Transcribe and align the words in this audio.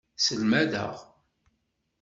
Selmadeɣ. 0.25 0.93